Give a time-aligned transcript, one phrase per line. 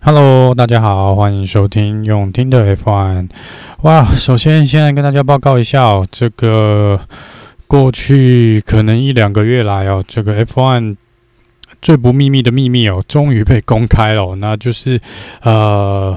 [0.00, 3.28] Hello，大家好，欢迎收听用听的 F1。
[3.82, 7.00] 哇，首先先来跟大家报告一下哦，这个
[7.66, 10.96] 过去可能一两个月来哦，这个 F1
[11.82, 15.00] 最不秘密的秘密哦，终于被公开了，那就是
[15.42, 16.16] 呃。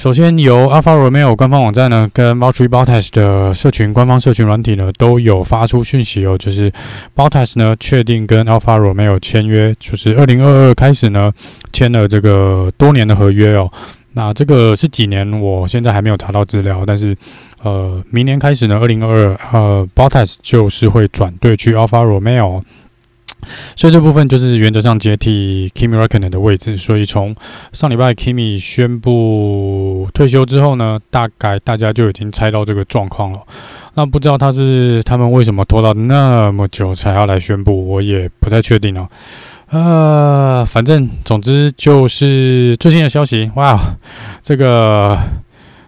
[0.00, 6.72] 首先，由 Alfa Romeo 官方网站呢，跟 v a l t e r i Bottas 的社群官方社群软体呢，都有发出讯息哦，就是
[7.14, 11.30] Bottas 呢确定跟 Alfa Romeo 签约，就是二零二二开始呢
[11.70, 13.70] 签了这个多年的合约哦。
[14.14, 15.38] 那这个是几年？
[15.38, 17.14] 我现在还没有查到资料，但是
[17.62, 22.62] 呃，明年开始呢，二零二二呃，Bottas 就是会转队去 Alfa Romeo。
[23.76, 26.76] 所以这部分就是原则上接替 Kimi Räikkönen 的位置。
[26.76, 27.34] 所以从
[27.72, 33.40] 上礼拜 Kimi 宣布退休之后呢，大概大家就已经猜到这个状况了。
[33.94, 39.08] 那不知道他是他们为什么拖到那么久才要来宣布，我也不太确定哦。
[39.70, 43.50] 呃，反正总之就是最新的消息。
[43.54, 43.78] 哇，
[44.42, 45.18] 这个。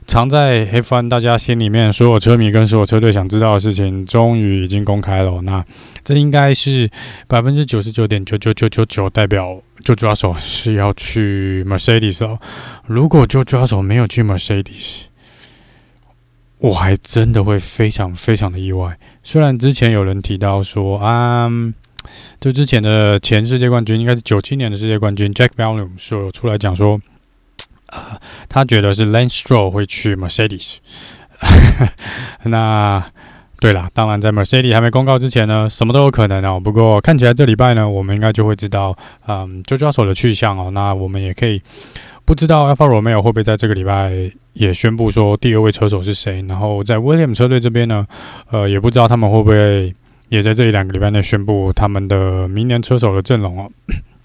[0.07, 5.41] 藏在 F1 大家心里面，所有车迷跟所有车队想知道的事情，终于已经公开了。
[5.43, 5.65] 那
[6.05, 6.91] 这应该是
[7.27, 12.39] 百分之九十九点九九九九九代表 George Russell 是要去 Mercedes 哦。
[12.87, 15.05] 如果 George Russell 没有去 Mercedes，
[16.59, 18.99] 我还真的会非常非常的意外。
[19.23, 21.49] 虽然之前有人提到说，啊，
[22.41, 27.01] 就之前的前世界冠军，应该是九七年的世界冠军 Jack Ballum 说出来讲说。
[27.93, 30.79] 啊，他觉得是 Lance Stroll 会去 Mercedes。
[32.45, 33.05] 那
[33.61, 36.59] 对了，当然在 Mercedes 还没公告之前呢，什么都有可能哦。
[36.59, 40.71] 不过看起来这礼拜呢，我们应该就会知道，嗯，George Russell 的去向哦。
[40.71, 41.61] 那我们也可以
[42.25, 44.13] 不知道 Alfa Romeo 会不会在这个礼拜
[44.55, 46.45] 也宣布说第二位车手是谁。
[46.49, 48.07] 然后在 William 车队这边呢，
[48.51, 49.95] 呃，也不知道他们会不会
[50.29, 53.71] 也在这一两个礼拜内宣布他们的明年车手的阵容哦。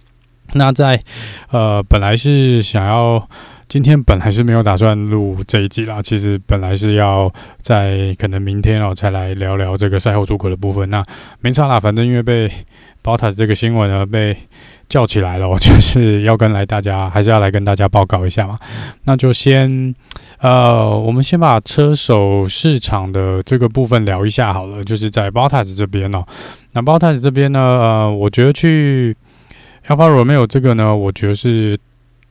[0.53, 1.01] 那在
[1.49, 3.27] 呃，本来是想要。
[3.67, 7.29] 今天本来是没有打算录这一集啦，其实本来是要
[7.59, 10.89] 在可能明天哦才来聊聊这个赛后诸葛的部分。
[10.89, 11.03] 那
[11.41, 12.47] 没差啦，反正因为被
[13.01, 14.37] b o t a 这个新闻呢被
[14.87, 18.57] 叫起来了， 我就是要跟来大家还是要来跟大家报告一下嘛。
[19.03, 19.93] 那就先
[20.39, 26.23] 呃，我们先把车手市场的这个部分聊一下好了，就是在 b o t a 这边哦。
[26.71, 29.13] 那 b o t a 这边呢，呃，我觉得去
[29.87, 31.77] Alfa Romeo 这个呢，我觉得是。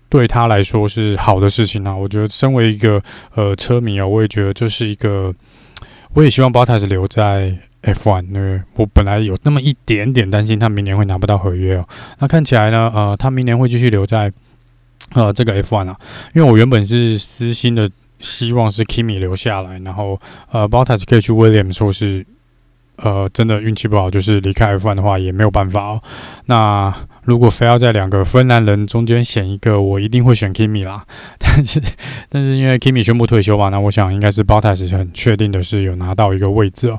[0.09, 1.94] 对他来说是好的事情啊！
[1.94, 3.03] 我觉得身为一个
[3.34, 5.34] 呃车迷啊，我也觉得这是一个，
[6.15, 11.87] 我也希望 Bottas 留在 F1，因为我本来有那么一点点担心他明年会拿不到合约哦。
[12.19, 14.33] 那看起来呢，呃，他明年会继续留在
[15.15, 15.97] 呃这个 F1 啊，
[16.34, 17.91] 因为我原本是私心的
[18.21, 22.25] 希望是 Kimi 留下来，然后呃 Bottas 可以去 William 说是。
[22.99, 26.03] 呃，真的运气不好，就是离开 F1 的话也没有办法哦。
[26.47, 26.91] 那
[27.27, 31.05] 如果非要在两个芬兰人中间选一个，我一定会选 Kimi 啦。
[31.39, 31.83] 但是，
[32.31, 36.99] 但是因为 Kimi 宣布退休嘛，那我想应该是 Bottas 很确定的是有拿到一个位置哦。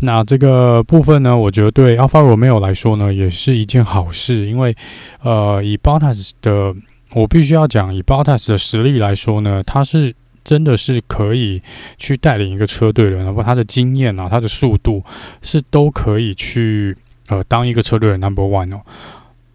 [0.00, 4.74] 那这个部分呢，我觉得对 Alfa Romeo 来说呢，也是一件好事，因为
[5.22, 6.74] 呃，以 Bottas 的，
[7.12, 10.14] 我必须要讲，以 Bottas 的实力来说呢，他是。
[10.46, 11.60] 真的是可以
[11.98, 15.02] 去带领一个车队的，然后他的经验啊，他的速度
[15.42, 16.96] 是都可以去
[17.26, 18.80] 呃当一个车队的 number one 哦。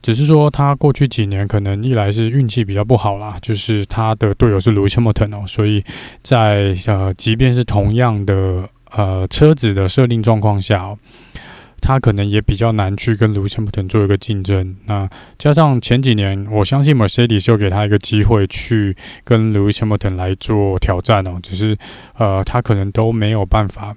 [0.01, 5.83] 只是说他过去几年可能一来是运气比较不好啦，就是他的队友是 Lewis Hamilton 哦，所以
[6.21, 10.97] 在呃即便是同样的呃车子的设定状况下哦。
[11.83, 14.75] 他可能也比较难去跟 Lewis Hamilton 做一个竞争。
[14.85, 21.39] 那加上前几年，我相信 Mercedes 就给他一个机会去跟 Lewis Hamilton 来做挑战哦。
[21.41, 21.75] 只是
[22.19, 23.95] 呃，他可能都没有办法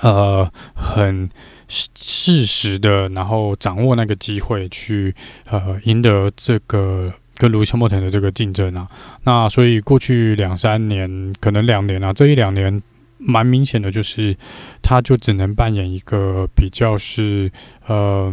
[0.00, 1.28] 呃很
[1.68, 5.14] 适时的，然后掌握那个机会去
[5.50, 8.88] 呃赢得这个跟 Lewis Hamilton 的这个竞争啊。
[9.24, 12.82] 那所以过去两三年，可能两年啊，这一两年。
[13.18, 14.36] 蛮明显的，就是
[14.82, 17.50] 他就只能扮演一个比较是
[17.86, 18.30] 呃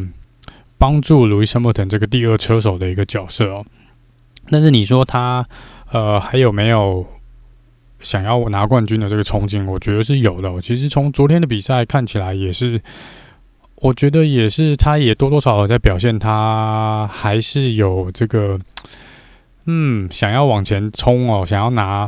[0.78, 3.66] 帮助 Lewis Hamilton 这个第二车手的一个角色哦。
[4.50, 5.48] 但是你说他
[5.94, 7.08] 呃还有没有
[8.04, 9.66] 想要拿冠军的这个憧憬？
[9.66, 10.62] 我觉得是有的。
[10.62, 12.80] 其实从昨天的比赛看起来也是，
[13.78, 18.60] 我觉得也是，他也多多少少在表现他还是有这个
[19.66, 22.08] 嗯想要往前冲哦，想要拿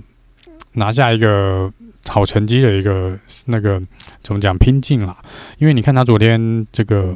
[0.74, 1.74] 拿下一个。
[2.08, 3.82] 好成绩的一个那个
[4.22, 5.18] 怎么讲拼劲啦？
[5.58, 7.16] 因为你看他昨天这个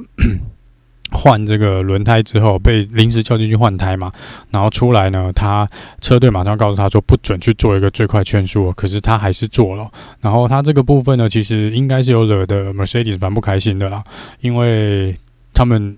[1.12, 4.12] 换这个轮胎之后被临时叫进去换胎嘛，
[4.52, 5.68] 然后出来呢，他
[6.02, 9.90] 车队马上告诉他说不准去做一个最快圈速，可是他还是做了。
[10.22, 14.04] 然后他这个部分呢，其实应该是有惹得 Mercedes 蛮不开心的啦，
[14.42, 15.16] 因为
[15.54, 15.98] 他们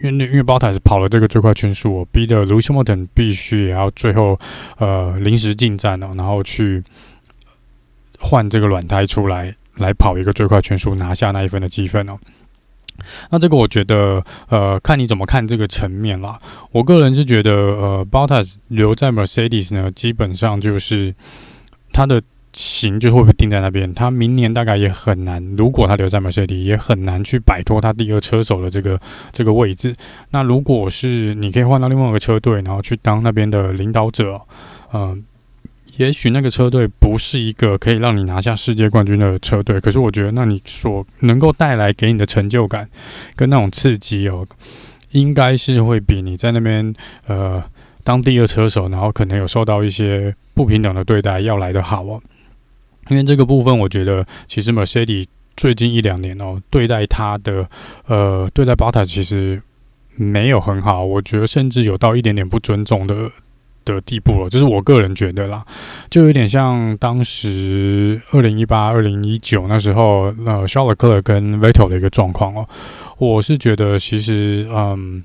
[0.00, 4.38] 因为因为 b o t a s 跑了这个最快圈速，我逼得 Lewis Hamilton 必须也要最后
[4.78, 6.82] 呃临时进站哦，然后去
[8.18, 12.18] 换这个软胎出来，来跑一个最快圈速，拿下那一分的积分哦。
[13.30, 16.38] 那这个我觉得呃，看你怎么看这个层面啦。
[16.70, 21.14] 我个人是觉得呃，Bottas 留在 Mercedes 呢，基本上就是
[21.92, 22.22] 他的。
[22.54, 25.42] 行就会被定在那边，他明年大概也很难。
[25.56, 29.00] 如果他留在 Mercedes，也很难去摆脱他第二车手的这个
[29.32, 29.96] 这个位置。
[30.32, 34.38] 那如果是你可以换到另外一个车队，然后去当那边的领导者，
[34.92, 35.24] 嗯、
[35.96, 42.88] 也许那个车队不是一个可以让你拿下世界冠军的车队，可是我觉得，那你所能够带来给你的成就感
[43.36, 44.46] 跟那种刺激哦，
[45.10, 46.94] 应该是会比你在那边
[47.26, 47.62] 呃
[48.02, 52.20] 当第二车手，然后可能有受到一些不平等的对待要来的好哦。
[53.08, 57.68] 因为这个部分，我觉得其实 Mercedes 最近一两年哦，对待他的
[58.06, 59.60] 呃，对待 b o t a 其实
[60.16, 63.30] 没有很好，我觉得甚至有到一点点不尊重的
[63.84, 64.50] 的地步了。
[64.50, 65.64] 就是我个人觉得啦，
[66.10, 72.68] 就有点像当时二零一八、二零一九那时候，呃，Charles Leclerc 跟 Vettel 的一个状况哦。
[73.18, 75.22] 我是觉得其实，嗯，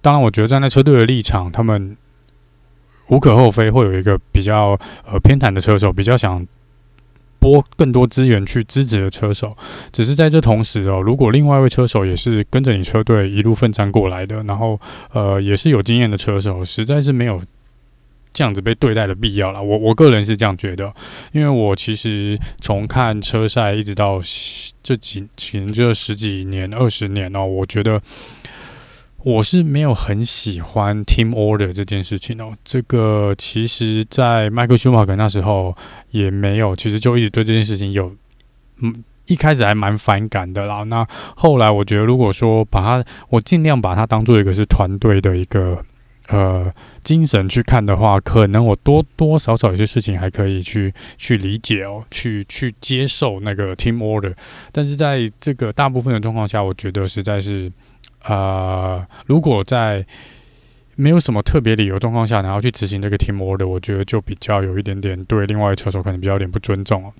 [0.00, 1.96] 当然，我觉得站在车队的立场，他们
[3.08, 4.78] 无可厚非会有一个比较
[5.10, 6.46] 呃偏袒的车手，比较想。
[7.40, 9.54] 拨更多资源去支持的车手，
[9.92, 14.80] 只是在这同时哦，如果另外一位车手也是跟着你车队一路奋战过来的，然后
[15.12, 17.38] 呃也是有经验的车手，实在是没有
[18.34, 19.62] 这样子被对待的必要了。
[19.62, 20.92] 我我个人是这样觉得，
[21.32, 24.20] 因为我其实从看车赛一直到
[24.82, 27.98] 这几几年，这十几年、二十年哦，我觉得。
[29.24, 32.54] 我是没有很喜欢 team order 这件事情哦。
[32.62, 35.74] 这个其实，在迈克舒马克那时候
[36.10, 38.14] 也没有，其实就一直对这件事情有，
[38.82, 38.94] 嗯，
[39.24, 40.82] 一开始还蛮反感的啦。
[40.82, 45.82] 那后来我觉得，如果说把它，我尽量把它当做一个是团队的一个
[46.28, 46.72] 呃
[47.02, 54.34] 精神去看的话，可能我多多少少有些事情还可以去去理解哦，去去接受那个 team order。
[54.72, 57.70] 但是在这个大部分的状况下，我觉得实在是。
[58.26, 60.02] 呃，如果在
[60.96, 67.12] 没有什么特别理由状况下，然后去执行这个 team order，我觉得就比较有一点点对另外一车手可能比较有点不尊重哦。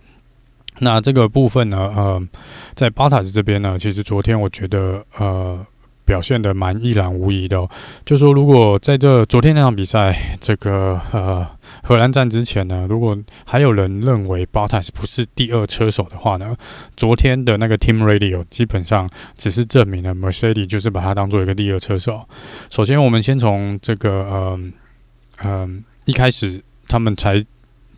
[0.78, 2.28] 那这个部分呢，呃，
[2.74, 5.66] 在巴塔斯这边呢，其实昨天我觉得，呃。
[6.04, 7.70] 表现得蛮一览无遗的哦，
[8.04, 11.46] 就说如果在这昨天那场比赛，这个呃
[11.82, 13.16] 荷兰站之前呢，如果
[13.46, 16.54] 还有人认为 Bottas 不是第二车手的话呢，
[16.94, 22.28] 昨天的那个 Team Radio 基本上只是证明了 Mercedes 就是把他当做一个第二车手。
[22.68, 24.72] 首先，我们先从这个嗯
[25.42, 27.42] 嗯一开始他们才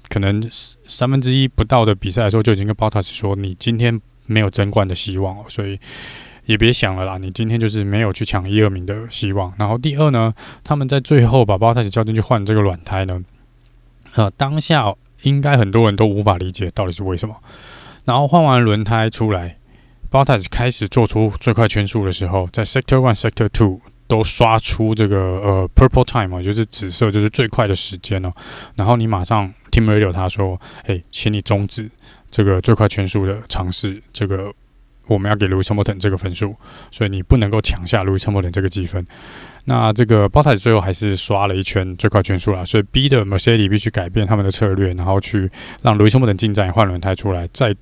[0.09, 5.77] 可能三分之一不到的比赛的时候，就已经跟 Bottas 说，你今天没有争冠的希望哦，所以。
[6.47, 9.53] 也别想了啦，你今天就是没有去抢一二名的希望。
[9.59, 10.33] 然后第二呢，
[10.65, 13.21] 他们在最后把 Bottas 叫进去换这个软胎呢，
[14.15, 17.37] 呃，当下应该很多人都无法理解到底是为什么。
[18.05, 19.59] 然后换完轮胎出来
[20.11, 28.33] ，Bottas 开始做出最快圈速的时候，在 Sector One、Sector Two 都刷出这个呃 Purple Time 就是紫色，就是最快的时间哦。
[28.77, 31.91] 然后你马上 Team Radio 他说：“哎，请你终止
[32.31, 34.55] 这个最快圈速的尝试。”这个。
[35.07, 36.55] 我们要给 Lewis Hamilton 这个分数，
[36.91, 39.07] 所以你不能够抢下 Lewis Hamilton 这个积分。
[39.67, 45.51] 那这个 Bottas 最后还是刷了一圈最快圈数了，所以逼的 Mercedes 必须改变他们的策略，然后去
[45.83, 47.75] 让 Lewis Hamilton 进站换轮胎出来，再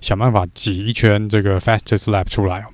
[0.00, 2.64] 想办法挤一圈这个 fastest lap 出来。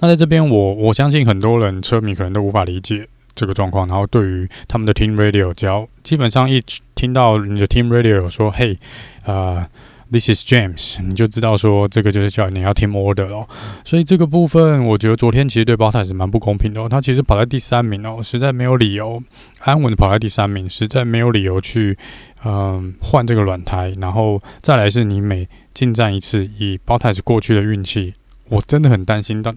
[0.00, 3.86] 那在这边，我我相信很多人车迷可能都无法理解这个状况。
[3.86, 6.62] 然后对于他们的 Team Radio，只要基本上一
[6.94, 8.78] 听到你的 Team Radio 说“嘿，
[9.24, 9.66] 呃”。
[10.14, 13.48] This is James，你就知道说这个就是叫你要 team order 咯。
[13.84, 16.88] 所以这个部分，我觉得昨天其实对 Bottas 是蛮不公平的哦。
[16.88, 19.20] 他其实跑在第三名哦，实在没有理由
[19.58, 21.98] 安稳的跑在第三名，实在没有理由去
[22.44, 23.92] 嗯换这个软胎。
[24.00, 28.14] 然后再来是你每进站一次，以 Bottas 过去的运气，
[28.50, 29.52] 我真的很担心到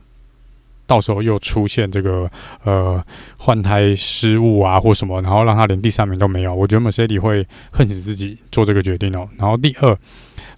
[0.87, 2.27] 到时候又出现这个
[2.63, 3.05] 呃
[3.37, 6.55] 换胎失误啊或什么，然后让他连第三名都没有。
[6.55, 9.29] 我觉得 Mercedes 会恨死自己做这个决定哦。
[9.37, 9.95] 然后第二。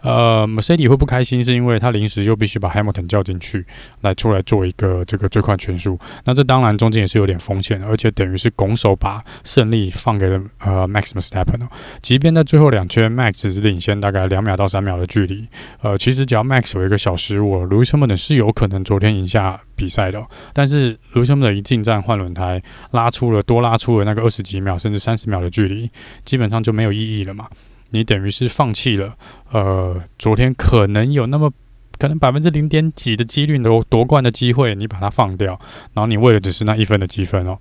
[0.01, 3.65] 呃，Mercedes 会不开心，是因为他临时又必须把 Hamilton 叫进去，
[4.01, 5.99] 来出来做一个这个最快圈速。
[6.23, 11.67] 那这当然中间也是有点风险的，而且等于是拱手把胜利放给了呃 Max Verstappen。
[12.01, 15.47] 即便在最后两圈，Max 只是领先大概两秒到三秒的距离，
[15.81, 20.25] 呃，其实只要 Max 有一个小失误，Lewis Hamilton 是有可能昨天赢下比赛的。
[20.53, 25.89] 但是 Lewis Hamilton 一进站换轮胎，拉出了多拉出了那个二十几秒甚至三十秒的距离，
[26.23, 27.47] 基本上就没有意义了嘛。
[27.91, 29.15] 你等于是放弃了，
[29.51, 31.51] 呃，昨天可能有那么
[31.97, 35.59] 可能百分之零点几的几率夺夺冠的机会，你把它放掉，
[35.93, 37.57] 然后你为的只是那一分的积分哦。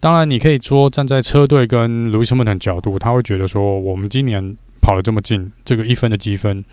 [0.00, 6.64] 当然，你可以说站在车队跟 Lewis Hamilton 角度，他会觉得说，我们今年跑了这么近，这个一分的积分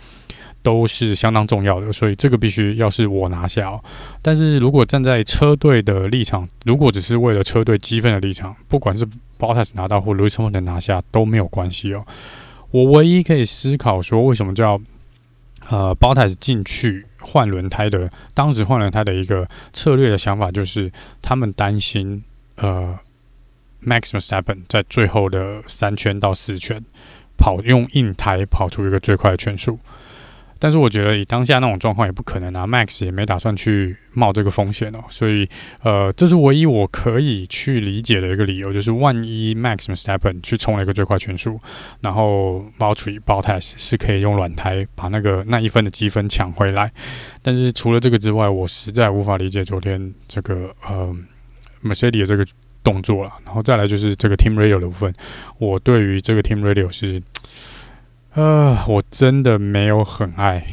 [0.63, 3.79] 都是相当重要的，所以这个必须要是我拿下哦。
[4.21, 9.05] 但是如果站在车队的立场，如果只是为了车队积分的立场，不管是
[9.37, 12.03] Bottas 拿到或 Lewis Hamilton 拿下都没有关系哦。
[12.71, 14.79] 我唯一可以思考说，为什么叫
[15.69, 22.23] 呃 b o t t s 进去换轮胎的，当时换轮胎的一个策略的想法，就是他们担心
[22.55, 22.97] 呃。
[23.81, 26.83] Max Verstappen 在最后的三圈到四圈
[27.37, 29.79] 跑用硬胎跑出一个最快的圈速，
[30.59, 35.49] 但是我觉得以当下那种状况也不可能啊，Max 也没打算去冒这个风险哦，所以
[35.81, 41.59] 呃，这是唯一我可以去理解的一个理由，就是万一 Max 和 Stappen 去冲了一个最快圈数，
[42.01, 46.91] 然后 Valtteri Bottas 是可以用软胎把那个那一分的积分抢回来，
[47.41, 51.15] 但是除了这个之外，我实在无法理解昨天这个呃
[51.83, 52.45] Mercedes 这个。
[52.81, 55.13] 动作了，然后再来就是这个 Team Radio 的部分。
[55.57, 57.21] 我对于这个 Team Radio 是，
[58.39, 60.65] 呃，我真的没有很爱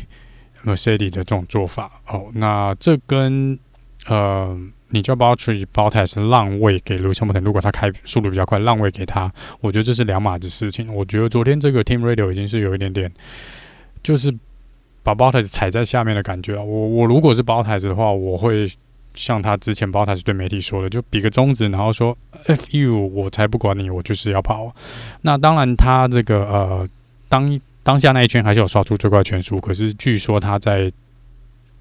[0.65, 2.31] Mercedes 的这种做法哦。
[2.35, 3.59] 那这跟
[4.07, 4.57] 呃，
[4.91, 10.95] 你叫 Valtteri Bottas 让位给 Lewis Hamilton，如果他开速度比较快，让位给他，我觉得这是两码子事情。
[10.95, 13.13] 我觉得昨天这个 Team Radio 已经是有一点点，
[14.03, 14.33] 就是
[15.03, 16.55] 把 Bottas 踩在下面的感觉。
[16.55, 18.69] 我我如果是 Bottas 的话，我会。
[19.19, 22.15] 像他之前，包括他是对媒体说的，就比个中指，然后说
[22.49, 24.71] “F you”，我才不管你，我就是要跑。
[25.23, 26.87] 那当然，他这个呃，
[27.37, 30.91] 当当下那一圈还是有刷出最快圈速，可是据说他在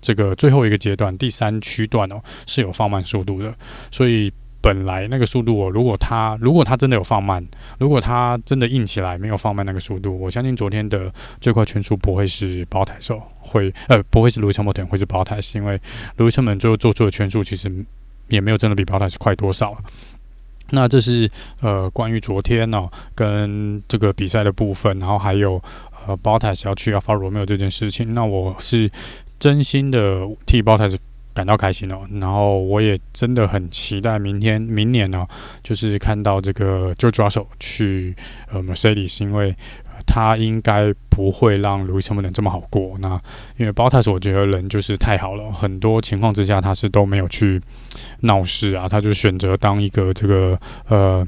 [0.01, 3.55] 这个最后一个阶段，第三区段哦，是有放慢速度的，
[3.91, 4.31] 所以。
[4.61, 7.45] 本来那个速度哦，如果他如果他真的有放慢，
[7.77, 15.79] 如果他真的硬起来没有放慢那个速度，我相信昨天的最快圈速不会是包台手，会呃不会是卢易斯·汉密尔顿，会是包台，是因为
[16.17, 17.71] 卢易斯·汉密尔顿最后做出的圈速其实
[18.29, 19.77] 也没有真的比包台是快多少。
[20.71, 21.29] 那这是
[21.61, 25.61] 呃关于昨天呢、跟这个比赛的部分，然后还有
[26.07, 28.89] 呃包台是要去阿法罗密欧这件事情，那我是
[29.39, 30.97] 真心的替包台是。
[31.35, 35.27] 感到开心哦，然后我也真的很期待明天、明年呢、
[35.61, 38.15] 就是看到这个 George Russell 去
[38.49, 39.53] 呃 Mercedes，因为
[40.05, 42.97] 他应该不会让 Lewis Hamilton 这么好过。
[43.01, 43.19] 那
[43.57, 47.61] 因为 Bottas 我觉得人就是太好了，很多情况之下他是都没有去
[48.21, 51.27] 闹事啊，他就选择当一个这个呃。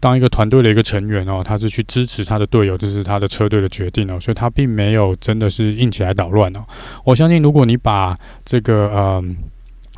[0.00, 6.60] 当一个团队的一个成员哦，他是去支持他的队友，这是他的车队的决定哦，所以他并没有真的是硬起来捣乱哦。
[7.04, 8.14] 我相信，如果你把
[8.44, 9.24] 这个呃，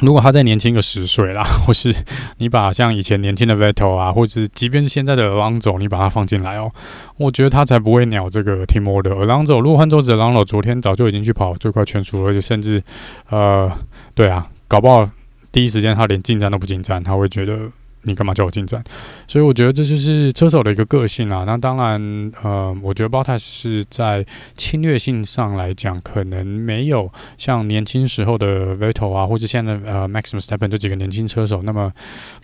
[0.00, 1.94] 如果他再年轻个十岁啦， 或是
[2.38, 6.70] 你把像以前年轻的 Vettel 啊，或是即便是现在的 Alonso，你把他放进来哦，
[7.16, 9.14] 我觉得他才不会鸟这个 Team Order。
[9.24, 12.82] Alonso 如果换做是 Alonso，昨天早就已经去跑最快圈速，而且甚至
[13.30, 13.70] 呃，
[14.14, 15.08] 对啊，搞不好
[15.50, 17.70] 第一时间他连进站都不进站，他会觉得。
[18.06, 18.82] 你干嘛叫我进站？
[19.26, 21.44] 所以我觉得这就是车手的一个个性啊。
[21.44, 31.92] 那当然，呃，我觉得 BOTA 是在侵略性上来讲，可能没有像年轻时候的 Vettel 啊，或者现在的呃 Max Verstappen 这几个年轻车手那么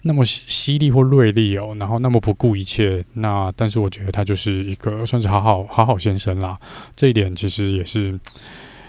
[0.02, 3.04] 那么犀利或锐利哦，然后那么不顾一切。
[3.14, 6.58] 那但是我觉得他就是一个算是好好好好先生啦。
[6.96, 8.18] 这一点其实也是。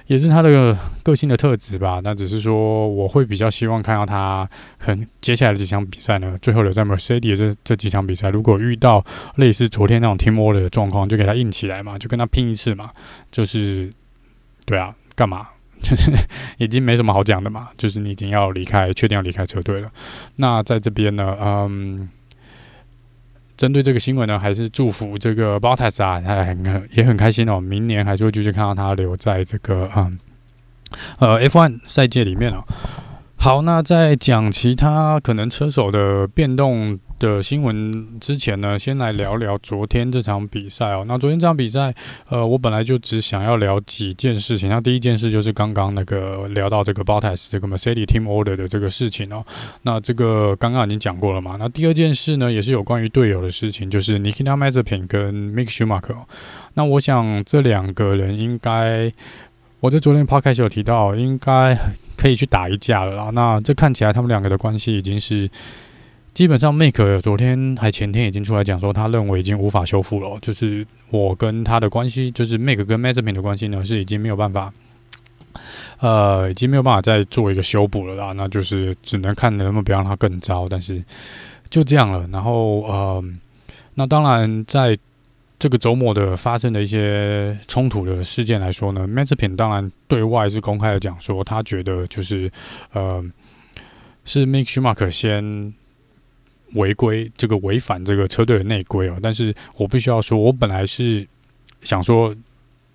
[0.07, 2.01] 也是他的个性的特质吧。
[2.03, 9.03] 那只是说，我会比较希望看到他很接下来的几场比赛呢，最后留在 Mercedes 这这几场比赛，如果遇到
[9.35, 12.89] 类似昨天那种 Team Order 的状况，就给他硬起来嘛，就跟他拼一次嘛。
[13.31, 13.91] 就是，
[14.65, 15.47] 对啊，干嘛？
[15.81, 16.11] 就是
[16.57, 17.69] 已经没什么好讲的嘛。
[17.77, 19.89] 就是你已经要离开，确定要离开车队了。
[20.37, 22.09] 那在这边呢，嗯。
[23.55, 27.59] 针对这个新闻呢，还是祝福这个 b o t a s 啊，他很也很开心哦。
[27.59, 30.19] 明年还是会继续看到他留在这个嗯
[31.19, 32.63] 呃 F1 赛界里面哦。
[33.35, 41.05] 好，那在讲其他可能车手的变动的新闻之前呢，先来聊聊昨天这场比赛哦。
[41.07, 41.95] 那昨天这场比赛，
[42.27, 44.69] 呃，我本来就只想要聊几件事情。
[44.69, 49.45] 那第一件事就是刚刚那个聊到这个 Bottas 这个 Mercedes Team Order 的这个事情哦。
[49.83, 51.55] 那这个刚刚已经讲过了嘛。
[51.57, 56.25] 那第二件事呢，也是有关于队友的事情，就是 Nikita Mazepin 跟 Mick Schumacher。
[56.73, 59.09] 那我想这两个人应该，
[59.79, 61.77] 我在昨天 Podcast 有提到，应该。
[62.15, 63.31] 可以去打一架了啦。
[63.33, 65.49] 那这看起来他们两个的关系已经是
[66.33, 70.37] 基本上，Mick 昨天还前天已经出来讲说，他认为已经无法修复了。
[70.41, 74.73] 就是我跟他的关系，就是 make 跟 Mazepin 的关系呢，是已经没有办法，
[75.99, 78.31] 呃，已经没有办法再做一个修补了啦。
[78.33, 80.67] 那就是只能看能不能不让他更糟。
[80.67, 81.03] 但是
[81.69, 82.27] 就这样了。
[82.33, 83.23] 然后，呃，
[83.95, 84.97] 那当然在。
[85.59, 92.51] 这个周末的发生的一些冲突的事件来说呢，Mazepin 当然对外是公开的讲说，他觉得就是
[92.91, 93.23] 呃
[94.25, 95.73] 是 Mick Schumacher 先
[96.75, 99.17] 违规，这个违反这个车队的内规哦。
[99.21, 101.27] 但是我必须要说，我本来是
[101.81, 102.35] 想说，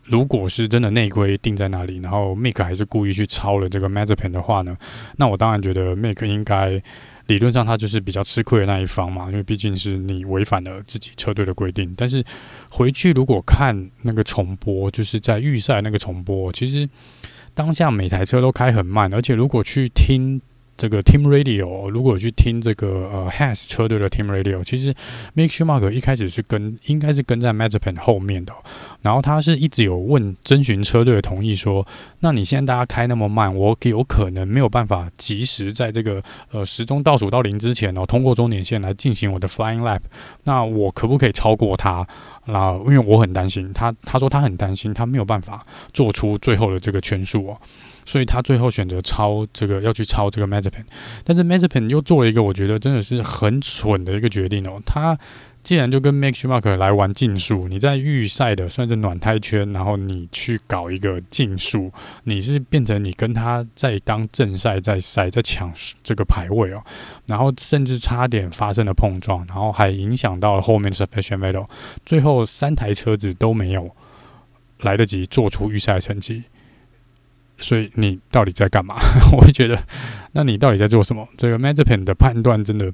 [0.04, 4.76] 如果是真的内规定在哪里，然后 Mick 还是故意去超了这个 Mazepin 的话呢，
[5.16, 6.82] 那我当然觉得 Mick 应该。
[7.28, 11.92] 理论上，他就是比较吃亏的那一方嘛，因为毕竟是你违反了自己车队的规定。
[11.94, 12.24] 但是
[12.70, 16.88] 回去如果看那个重播，就是在预赛那个重播，其实
[17.52, 20.40] 当下每台车都开很慢，而且如果去听。
[20.78, 24.94] 这个 Team Radio，如果去听这个呃 Has 车队的 Team Radio，其实
[25.34, 28.54] Mick Schumacher 一开始是跟应该是跟在 Mazepin 后面的，
[29.02, 31.84] 然后他是一直有问征询车队的同意说，
[32.20, 40.02] 那你现在大家开那么慢，我有可能没有办法及时在这个呃时钟倒数到零之前哦，通过终点线来进行我的 Flying Lap，
[40.44, 42.06] 那我可不可以超过他？
[42.44, 47.60] 那因为我很担心他，他说他很担心他没有办法做出最后的这个圈数哦。
[48.08, 50.86] 所以他最后选择超这个要去超这个 Mazepin，
[51.24, 54.80] 但是 Mazepin 又做了一个我觉得真的是很蠢的一个决定哦。
[54.86, 55.18] 他
[55.62, 61.92] 既然就跟 Max s c h u m a c k 来玩竞速，你在预赛的算是暖胎圈，然后你去搞一个竞速，
[62.24, 65.70] 你是变成你跟他在当正赛在赛在抢
[66.02, 66.82] 这个排位哦，
[67.26, 71.66] 然后甚至差点发生了碰撞，然后还影响到了后面的 Sebastian Vettel，
[72.06, 73.90] 最后三台车子都没有
[74.80, 76.44] 来得及做出预赛成绩。
[77.60, 78.94] 所以你到底在干嘛？
[79.32, 79.76] 我会觉得，
[80.32, 81.28] 那你到底在做什么？
[81.36, 82.92] 这个 Mazepin 的判断真的，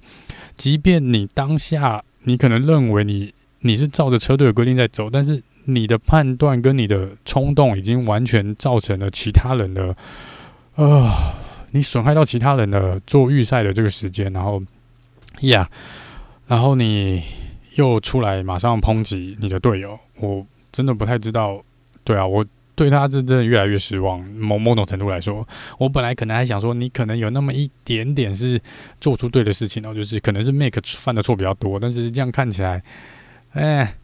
[0.55, 9.95] 即便你当下你可能认为你你是照着车队的规定在走，但是你的判断跟你的冲动已经完全造成了其他人的，
[10.77, 11.11] 呃，
[11.73, 14.63] 你损害到其他人的做预赛的这个时间，然后
[15.43, 15.69] 呀，
[16.47, 17.23] 然后你
[17.75, 21.63] 又出来马上抨击你的队友，我真的不太知道。
[22.03, 22.45] 对啊，我。
[22.75, 24.21] 对他是真的越来越失望。
[24.31, 25.47] 某某种程度来说，
[25.79, 28.61] 我本来可能还想说，你可能有那么一点点是
[29.01, 31.79] 做出对的事情哦，就是可能是 Mick 犯的错比较多。
[31.79, 32.83] 但是这样看起来，
[33.53, 33.95] 哎，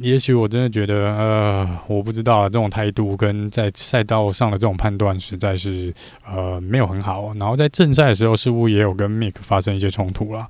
[0.00, 5.94] 也许我真的觉得，呃，我不知道这种态度跟在赛道上的这种判断，实在是
[6.26, 7.32] 呃没有很好。
[7.34, 10.46] 然后在正赛的时候，似乎也有跟 Mick 发生一些冲突了。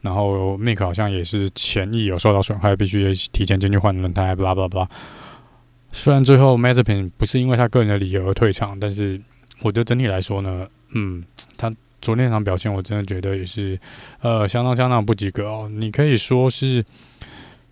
[0.00, 4.88] 然后 Mick 好像也是前翼有受到损害，必须提前进去换轮胎，巴拉巴拉巴拉。
[5.92, 9.20] 虽然最后 Mazepin 不是因为他个人的理由而退场，但是
[9.62, 11.22] 我觉得整体来说呢，嗯，
[11.56, 13.78] 他昨天那场表现我真的觉得也是，
[14.20, 15.68] 呃，相当相当不及格哦。
[15.72, 16.84] 你可以说是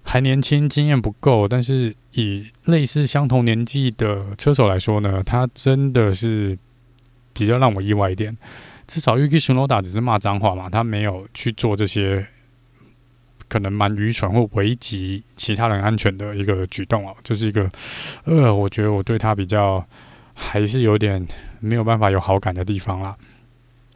[0.02, 6.58] 还年轻，经验不够，但是以类似相同年纪的车手来说呢，他真的是
[7.32, 8.36] 比较让我意外一点。
[8.86, 12.26] 至少 Yuki Tsunoda 只是骂脏话嘛，他没有去做这些。
[13.48, 17.70] 可能蛮愚蠢或危及其他人安全的一个举动哦，就是一个，
[18.24, 19.84] 呃，我觉得我对他比较
[20.34, 21.26] 还是有点
[21.60, 23.16] 没有办法有好感的地方啦。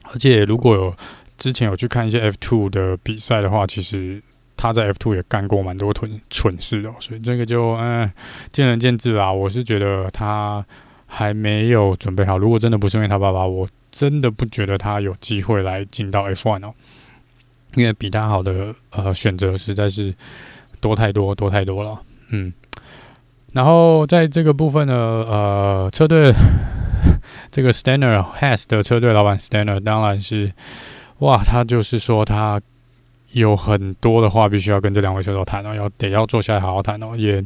[0.05, 0.95] 而且如果有
[1.37, 4.23] 之前有去看一些 F two 的比赛的话，其实
[4.57, 8.11] 他在 F two 也干过蛮多蠢蠢事的哦，所以这个就嗯
[8.51, 9.33] 见仁见智啦。
[9.33, 10.65] 我是觉得他
[11.07, 12.39] 还没有准备好。
[12.39, 16.75] 如果真的不是因为他爸爸，我真的不觉得他有机会来进到 F one 哦。
[17.75, 20.15] 因为比他好的呃选择实在是
[20.81, 22.53] 多太多多太多了，嗯，
[23.53, 26.33] 然后在这个部分呢，呃，车队
[27.51, 30.53] 这个 Stanner Has 的车队老板 Stanner 当然是
[31.19, 32.61] 哇，他就是说他。
[33.33, 37.43] 有很多的话必须要跟这两位车手谈哦，要得要坐下来好好谈哦，也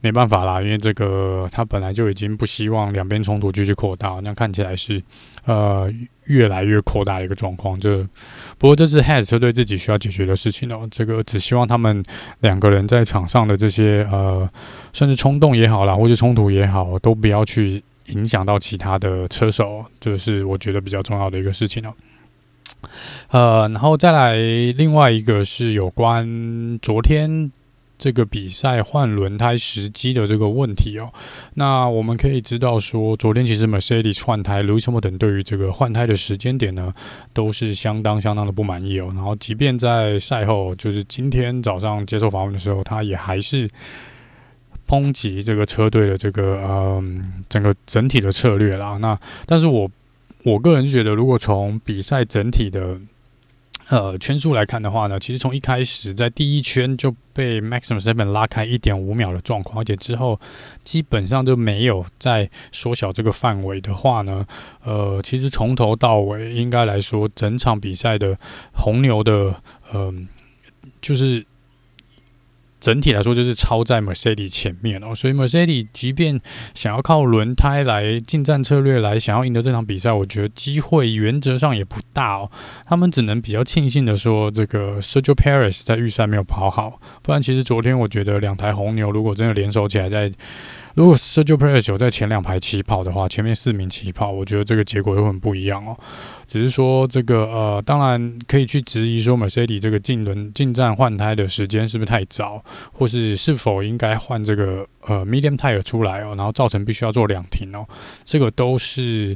[0.00, 5.00] 没办法啦，因为这个他本来就已经不希望两边冲突继续扩大，那看起来是
[5.44, 5.88] 呃
[6.24, 7.78] 越来越扩大的一个状况。
[7.78, 8.04] 这
[8.62, 12.00] 不过这是 Has 车队自己需要解决的事情哦，这个只希望他们
[12.42, 14.48] 两个人在场上的这些呃，
[14.92, 21.92] 甚至冲动也好啦，或者冲突也好，都不要去影响到其他的车手，这是我觉得比较重要的一个事情哦。
[23.30, 24.36] 呃，然后再来
[24.76, 27.50] 另外一个是有关昨天
[28.02, 31.08] 这个比赛换轮胎时机的这个问题哦。
[31.54, 36.92] 那我们可以知道说，昨天其实 Mercedes 换胎，Lewis Hamilton 对于这个换胎的时间点呢，
[37.32, 39.12] 都是相当相当的不满意哦。
[39.14, 43.70] 然后即便在赛后，就是今天早上接受访问的时候，他也还是
[44.88, 47.04] 抨击这个车队的这个呃
[47.48, 48.98] 整个整体的策略啦。
[49.00, 49.88] 那但是我。
[50.44, 52.98] 我个人觉得，如果从比赛整体的
[53.88, 60.40] 呃圈数来看的话呢，其实从一开始在第一圈就被 Maximum Seven 拉开一点五秒的状况，而且之后
[60.80, 64.46] 基本上就没有再缩小这个范围的话呢，
[64.84, 68.38] 呃，其实从头到尾应该来说，整场比赛的
[68.72, 69.54] 红牛的
[69.92, 70.28] 嗯，
[71.00, 71.44] 就是
[72.82, 76.40] 整体来说就是超在 Mercedes 前面哦，所以 Mercedes 即便
[76.74, 82.50] 想要靠轮胎来进站策略来想要赢得这场比赛，我觉得机会原则上也不大哦。
[82.84, 90.32] 他们只能比较庆幸的说，这个 Sergio Perez 在预赛没有跑好，不然其实昨天我觉得两台红牛如果真的联手起来在。
[90.94, 95.98] 如果 Sergio Perez 有在前两排起跑的话，前面四名起跑，我觉得这个结果会很不一样哦。
[96.52, 102.62] 只是说这个呃，当然可以去质疑说 Mercedes 这个进轮进站换胎的时间是不是太早，
[102.92, 107.86] 或是是否应该换这个呃 Medium Tire 出来哦，然后造成必须要做两停哦，
[108.26, 109.34] 这个都是。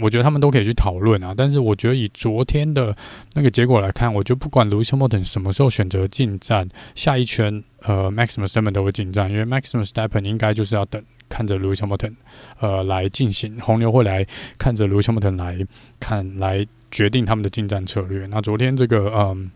[0.00, 2.96] 我觉得他们都可以去讨论啊，但是我觉得以昨天的
[3.34, 12.14] 那个结果来看，我就不管 Lewis Hamilton 什么时候选择进站，下一圈呃 Max Verstappen 都会进站，因为 Max Verstappen 应该就是要等看着 Lewis Hamilton
[12.60, 14.26] 呃来进行，红牛会来
[14.58, 15.66] 看着 Lewis Hamilton 来
[15.98, 18.26] 看来决定他们的进站策略。
[18.26, 19.50] 那昨天这个嗯。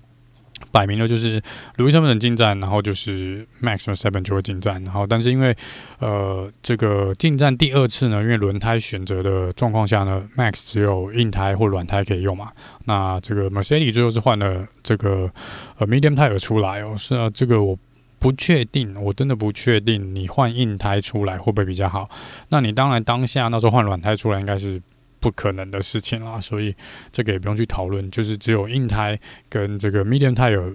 [0.73, 1.41] 摆明了就是
[1.77, 5.57] Lewis Hamilton 进站，然后就是 Max Verstappen 就会进站，然后但是因为
[6.01, 12.51] 呃这个进站第二次呢，因为轮胎选择的状况下呢，Max 只有硬胎或软胎可以用嘛，
[12.87, 15.31] 那这个 Mercedes 最后是换了这个
[15.79, 17.79] 呃 Medium Tire 出来哦，是啊，这个我
[18.19, 22.09] 不确定，我真的不确定你换硬胎出来会不会比较好，
[22.49, 24.81] 那你当然当下那时候换软胎出来应该是。
[25.21, 26.73] 不可能的事情啦，所以
[27.11, 28.09] 这个也不用去讨论。
[28.09, 30.73] 就是只有硬胎跟这个 medium tire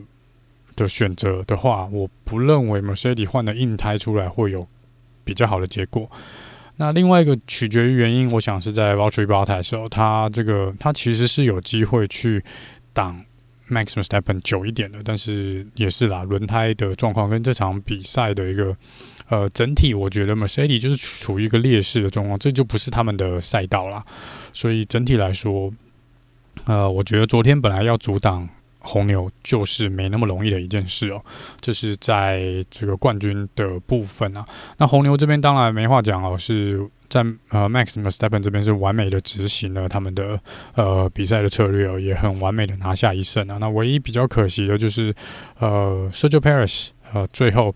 [0.75, 4.67] 的选择的话，我不认为 Mercedes 换的硬胎出来会有
[5.23, 6.11] 比较好的结果。
[6.75, 12.43] 那另外一个取决于原因，我想是在 Valtteri Bottas 的时候，它这个它其实是有机会去
[12.91, 13.23] 挡
[13.69, 18.75] Max v e s t a p p e n 久一点的，但是也是啦，轮胎的状况跟这场比赛的一个。
[19.29, 24.05] 呃，整体我觉得 Mercedes 就是处于一个劣势的状况，这就不是他们的赛道啦。
[24.51, 25.73] 所以整体来说，
[26.65, 28.47] 呃，我觉得昨天本来要阻挡
[28.79, 31.23] 红牛，就是没那么容易的一件事哦。
[31.61, 34.45] 这是在这个冠军的部分啊。
[34.77, 36.85] 那红牛这边当然没话讲哦，是
[37.21, 40.39] 在呃 Max Verstappen 这边是完美的执行了他们的
[40.75, 43.57] 呃比赛的策略哦，也很完美的拿下一胜啊。
[43.59, 45.13] 那唯一比较可惜的就是
[45.59, 47.75] 呃 Sergio Paris 呃最后。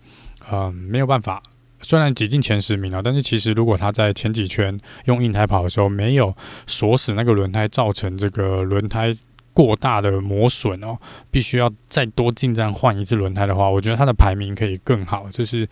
[0.50, 1.44] 嗯，没有办法。
[1.82, 6.34] 虽然挤进前十名了，但是其实如果他在前几圈用硬胎跑的时候没有
[6.66, 9.12] 锁死那个轮胎，造成这个轮胎
[9.52, 10.98] 过大的磨损哦，
[11.30, 15.28] 必须要再多进站换一次轮胎的话，我觉得他的排名可以更好。
[15.32, 15.68] 就是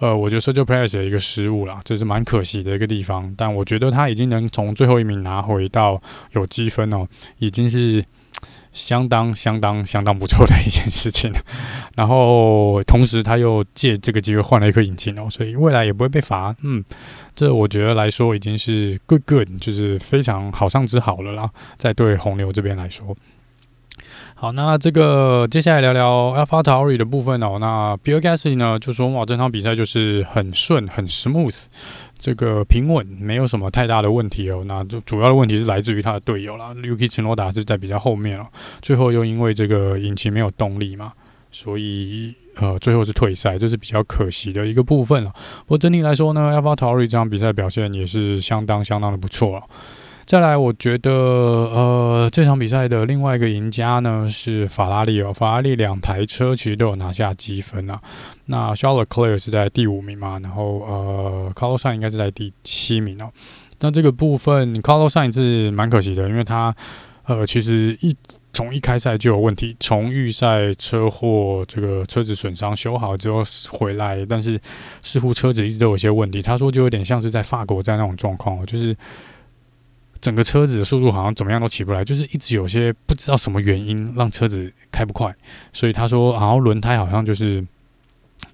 [0.00, 3.32] 呃，我觉得 Sergio Perez 的一个失误啦，这是蛮可惜的一个地方。
[3.36, 7.06] 但我觉得他已经能从最后一名拿回到有积分哦，
[7.38, 8.04] 已经是。
[8.72, 11.32] 相当相当相当不错的一件事情，
[11.96, 16.54] 然后同时他又借这个机会换了一颗引擎哦，所以未来也不会被罚。
[16.62, 16.82] 嗯，
[17.34, 21.50] 这我觉得来说已经是 good good，就是非常好上之好了啦。
[21.74, 23.04] 在对红牛这边来说，
[24.40, 27.58] 好，那这个接下来聊聊 AlphaTauri 的部分哦。
[27.60, 31.64] 那 Pier Gassy 呢就说哇，这场比赛就是很顺很 smooth。
[32.18, 38.46] 这个平稳没有什么太大的问题哦，那就主要的问题是来自于他的队友啦，Yuki Tsunoda 是在比较后面哦，
[38.80, 41.12] 最后又因为这个引擎没有动力嘛，
[41.52, 45.30] 所以呃最后是退赛，这是比较可惜的一个部分了。
[45.66, 49.62] 不过整体来说呢，AlphaTauri 这场比赛表现也是相当相当的不错了。
[50.26, 55.32] 再来，我觉得，呃，这场比赛的另外一个赢家呢是法拉利哦。
[55.32, 58.00] 法拉利两台车其实都有拿下积分啊。
[58.44, 63.28] 那 Charles Leclerc 是在第五名嘛，然后呃，Carlos Sain 应该是在第七名哦。
[63.80, 66.72] 那这个部分，Carlos Sain 是蛮可惜的，因为他
[67.24, 68.14] 呃，其实一
[68.52, 74.60] 从一开赛就有问题，从预赛车祸这个车子损伤修好之后回来，但是
[75.02, 76.40] 似乎车子一直都有些问题。
[76.40, 78.96] 他说就有点像是在法国站那种状况，就是。
[80.20, 85.34] 整个车子的速度好像怎么样都起不来，就是一直有些不知道什么原因让车子开不快，
[85.72, 87.66] 所以他说，然后轮胎好像就是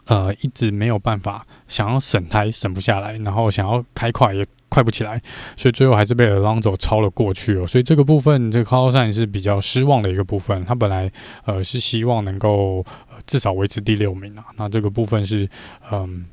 [0.06, 5.20] 呃一直没有办法，想要省胎省不下来，然后想要开快也快不起来，
[5.56, 7.66] 所以最后还是被 Alonso 超了过去哦。
[7.66, 11.10] 所以这个部分这个 c a r l s n 是比较失望的一个部分，他本来
[11.44, 12.84] 呃是希望能够、
[13.26, 15.48] 至少维持第六名啊，那这个部分是
[15.90, 16.26] 嗯。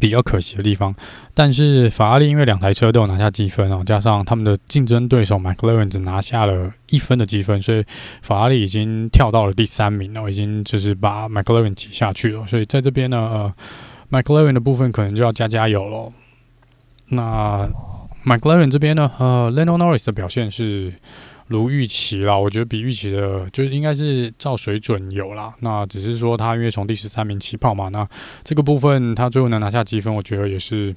[0.00, 0.94] 比较可惜的地方，
[1.34, 7.84] 但是法拉利因为两台车都有拿下积分哦，加上他们的竞争对手 McLaren 只拿下了一分的积分，所以
[8.22, 12.46] 法拉利已经跳到了第三名了，已经就是把 McLaren 挤下去了。
[12.46, 13.54] 所以在这边呢，呃
[14.10, 16.12] ，McLaren 的部分可能就要加加油喽。
[17.08, 17.68] 那
[18.24, 20.92] McLaren 这边呢，呃，Lando Norris 的表现是。
[21.48, 25.52] 如预期啦，我觉得比预期的，就是应该是照水准有啦。
[25.60, 28.06] 那只是说他因为从第十三名起跑嘛，那
[28.44, 30.94] 这个部分他最后能拿下积分，我觉得也是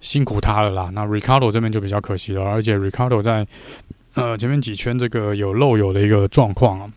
[0.00, 0.90] 辛苦他了啦。
[0.94, 3.46] 那 Ricardo 这边就比较可惜了，而且 Ricardo 在
[4.14, 6.92] 呃前面几圈这个有漏油的一个状况啊。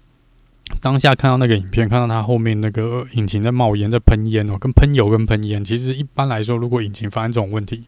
[0.79, 5.61] 当下看到那个影片，看到他后面那个引擎在冒烟、在喷烟哦，跟喷油、跟喷烟。
[5.63, 7.85] 其实一般来说，如果引擎发生这种问题，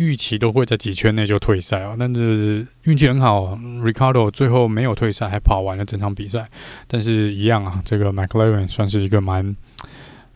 [0.00, 1.94] 预期都会在几圈内就退赛哦。
[1.98, 6.48] 但是运气很好，Ricardo 最后没有退赛，还跑完了整场比赛。
[6.86, 9.54] 但是一样啊，这个 McLaren 算是一个蛮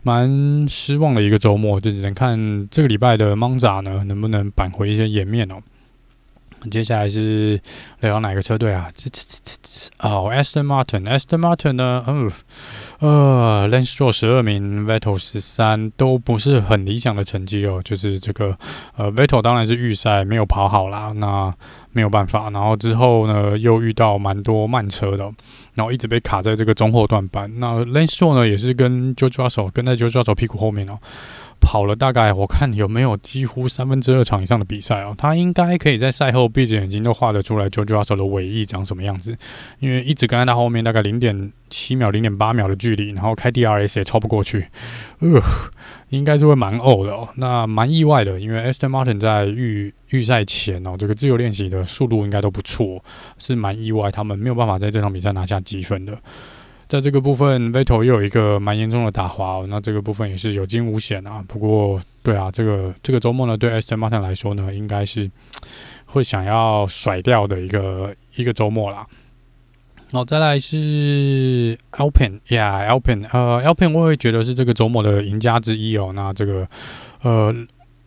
[0.02, 5.56] 蛮失望的一个周末，就只能看这个礼拜的 Monza 呢能不能扳回一些颜面哦。
[6.70, 7.60] 接下来是
[8.00, 8.90] 聊哪个车队啊？
[8.94, 12.02] 这这这这哦，Aston Martin，Aston Martin 呢？
[12.06, 12.30] 嗯，
[13.00, 17.80] 呃 lane store 十二名，Vettel 十三，都不是很理想的成绩哦。
[17.84, 18.56] 就是这个，
[18.96, 21.52] 呃，Vettel 当然是预赛没有跑好啦，那
[21.92, 22.50] 没有办法。
[22.50, 25.24] 然后之后呢，又遇到蛮多慢车的，
[25.74, 27.50] 然后一直被卡在这个中后段班。
[27.58, 30.98] 那 lane store 呢，也是跟 Jojo 手跟在 Jojo 手屁股后面哦。
[31.60, 39.36] 跑了大概我看有没有几乎三分之二场以上的比赛哦，他应该可以在赛后闭着眼睛都画得出来 j o j o s 的尾翼长什么样子，
[39.78, 44.68] 因为一直跟在他后面大概零点七秒、零点八秒的距离，然后开 DRS 也超不过去，
[45.20, 45.40] 呃，
[46.10, 47.28] 应该是会蛮呕的哦。
[47.36, 53.02] 那蛮意外的，因为 Aston Martin 在预预赛前哦，这个自由练习的速度应该都不错，
[53.38, 56.16] 是蛮意外，他们没有办法在这场比赛拿下积分的。
[56.94, 61.44] 在这个部分，Vettel 又有一个蛮严重的打滑哦，那这个部分也是有惊无险啊。
[61.48, 65.28] 不过，对啊，这个这个周末呢，对 Aston Martin 来说呢，应该是
[66.04, 69.04] 会想要甩掉的一个一个周末啦。
[70.12, 76.12] 然后再来是 Alpine，Yeah，Alpine，呃，Alpine 我会觉得是这个周末的赢家之一哦。
[76.14, 76.68] 那这个，
[77.22, 77.52] 呃。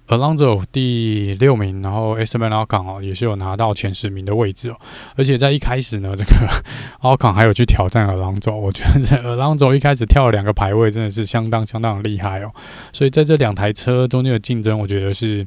[0.07, 4.77] Alonso 第六名，然后 Esteban Ocon 哦，也是有拿到前十名的位置哦。
[5.15, 6.31] 而且在一开始呢，这个
[7.01, 12.51] Ocon 还有去挑战 Alonso，我觉得这 Alonso 一开始跳了两个排位，真的是相当相当厉害哦。
[12.93, 15.45] 所以在这两台车中间的竞争，我觉得是，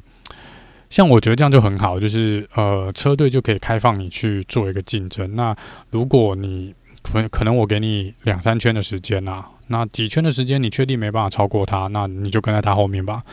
[0.91, 5.35] 像我觉得这样就很好，就是呃，车队就可以开放你去做一个竞争。
[5.35, 5.55] 那
[5.89, 13.23] 如果你可可能我给你两三圈的时间呐、啊，那几圈的时间你确定没办法超过他，那你就跟在他后面吧。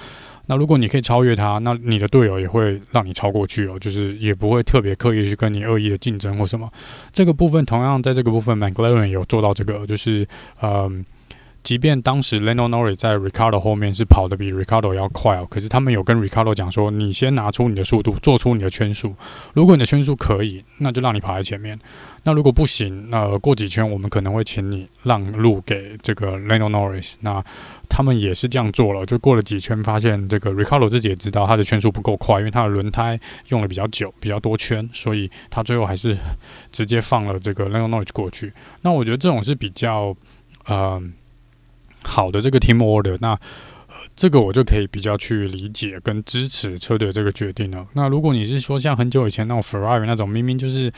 [0.48, 6.68] 那如果你可以超越他，那你的队友也会让你超过去哦，就是也不会特别刻意去跟你恶意的竞争或什么。
[7.12, 10.26] 这个部分同样在这个部分，McLaren 有做到这个，就是
[10.61, 11.04] 嗯。
[11.68, 19.14] 即便当时 Lando Norris 在 Ricardo 后面是跑得比 Ricardo 要快哦，可是他们有跟 Ricardo 讲说，你先拿出你的速度，做出你的圈数。
[19.52, 21.78] 如果你的圈数可以，那就让你跑在前面。
[22.22, 27.16] 那如果不行，那过几圈我们可能会请你让路给这个 Lando Norris。
[27.20, 27.44] 那
[27.87, 36.16] 他们也是这样做了，就过了几圈，发现这个 Ricardo 自己也知道他的圈数不够快，因为他的轮胎用了比较久，比较多圈，所以他最后还是
[36.70, 38.54] 直接放了这个 Lando Norris 过去。
[38.81, 40.16] 那我觉得这种是比较，
[40.70, 41.12] 嗯、
[42.09, 47.87] 好的，这个 team order，那呃，这个我就可以比较去理解跟支持车队这个决定了。
[47.92, 50.90] 那如果你是说像很久以前那种 Ferrari 那种，明明就是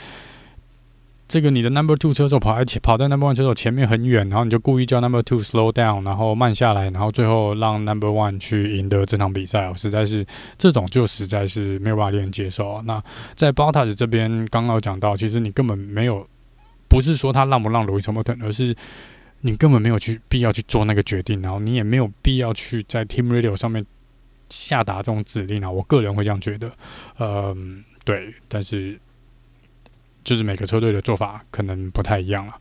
[1.29, 10.25] 这个你的 number two 车手跑在前，跑在 number one 车手前面很远，然后你就故意叫 number two slow down，然后慢下来，然后最后让 number one 去赢得这场比赛我，实在是
[10.57, 12.81] 这种就实在是没有办法令人接受。
[12.83, 13.03] 那
[13.35, 16.27] 在 Bottas 这边刚刚有讲到，其实你根本没有，
[16.89, 18.75] 不是说他让不让 Louis Hamilton，而是。
[19.43, 23.85] 你根本没有去必要去做那个决定，然后你也没有必要去在 Team Radio 上面
[24.51, 25.71] 下达这种指令啊！
[25.71, 26.71] 我个人会这样觉得，
[27.19, 29.01] 嗯，对，但是
[30.23, 32.53] 就是每个车队的做法可能不太一样了。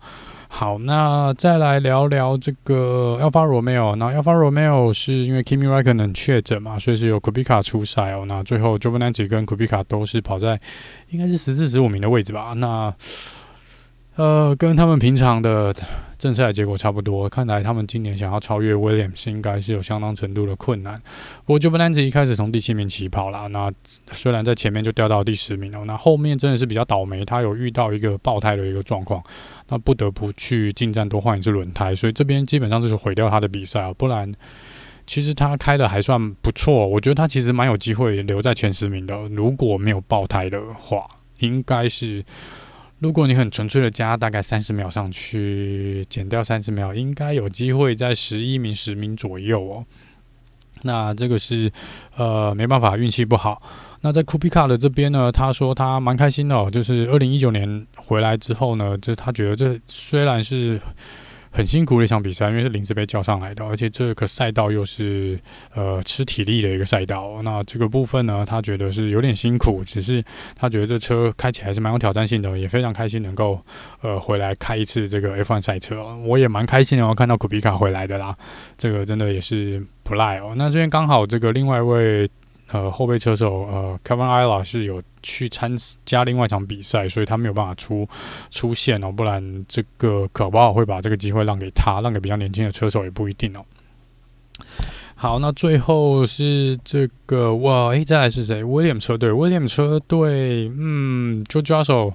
[0.48, 3.96] 好，那再来聊聊这个 Alpha Romeo。
[3.98, 8.24] 那 Alpha Romeo 是因为 Kimi Raikkonen 确诊嘛，所以是由 Kubica 出赛哦。
[8.26, 10.60] 那最后 Giovinazzi 跟 Kubica 都是跑在
[11.10, 12.54] 应该是十四、十五名的位置吧？
[12.56, 12.94] 那
[14.16, 15.76] 呃，跟他们平常的。
[16.20, 21.02] 正赛的结果差不多，看来他们今年想要超越 Williams 应该是有相当程度的困难。
[21.46, 23.72] 不过 Giovinazzi 一开始从第七名起跑啦，那
[24.12, 29.24] 虽然在前面就掉到第十名了，那后面真的是比较倒霉，他有遇到一个爆胎的一个状况，
[29.70, 33.94] 那不得不去进站多换一次轮胎，所以这边基本上就是毁掉他的比赛啊。
[33.94, 34.30] 不然
[35.08, 42.26] 其实他开的还算不错，我觉得他其实蛮有机会留在前十名的，如果没有爆胎的话，应该是。
[43.00, 49.86] 如果你很纯粹的加大概三十秒上去，减掉三十秒，应该有机会在十一名、十名左右哦。
[50.84, 51.72] 那这个是
[52.16, 53.62] 呃没办法，运气不好。
[54.02, 60.80] 那在库比卡的这边呢，他说他蛮开心的哦，就是二零一九年回来之后呢，就他觉得这虽然是。
[61.52, 65.40] 很辛苦的一场比赛，因为是临时被叫上来的，而且这个赛道又是
[65.74, 67.42] 呃吃体力的一个赛道。
[67.44, 70.24] 那这个部分呢，他觉得是有点辛苦，只是
[70.56, 73.60] 他觉得这车开起来是蛮有挑战性的，也非常开心能够
[74.02, 76.16] 呃回来开一次这个 F1 赛车。
[76.18, 78.36] 我也蛮开心的，我看到库比卡回来的啦，
[78.78, 80.54] 这个真的也是不赖哦。
[80.56, 82.30] 那这边刚好这个另外一位
[82.72, 85.72] 呃后备车手呃 Kevin Ila 是有去参
[86.06, 88.08] 加另外一场比赛，所以他没有办法出
[88.50, 93.66] 出现哦，不然这个可不好会把这个机会让给他，让给比较年轻的车手也不一定哦。
[95.16, 102.14] 好，那最后是这个哇，诶，再来是谁？William 车队，William 车队，嗯就抓手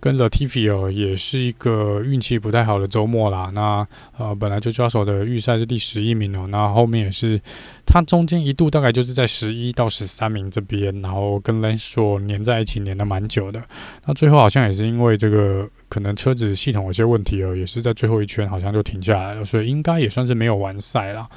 [0.00, 3.50] 跟 Latifi 哦，也是一个运气不太好的周末啦。
[3.54, 7.40] 那呃，本来就抓手的预赛是第十一名哦，那后面也是，
[7.86, 13.62] 他中间一度大概就是在十一到十三名这边，然后跟 Lance Stroll 黏在一起，粘的蛮久的。
[14.06, 21.28] 那最后好像也是因为这个可能车子系统有些问题哦，也是在最后一圈好像就停下来了，所以应该也算是没有完赛啦。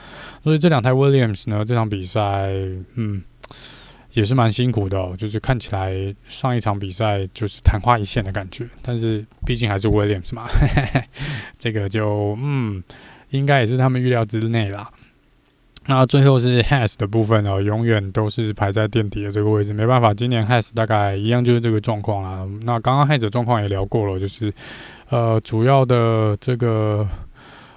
[0.43, 2.51] 所以这两台 Williams 呢，这场比赛，
[2.95, 3.21] 嗯。
[4.13, 5.93] 也是蛮辛苦的哦，就是看起来
[6.25, 10.47] 上一场比赛就是昙花一现的感觉，但是毕竟还是 Williams 嘛，
[11.57, 12.83] 这个就嗯，
[13.29, 14.89] 应该也是他们预料之内啦。
[15.87, 22.47] 那最后是 Has 的部分哦，永远都是排在垫底的这个位置，没办法，今年 Has 大概一样就是这个状况啦。
[22.63, 24.53] 那刚刚 Haas 的状况也聊过了，就是
[25.09, 27.07] 呃，主要的这个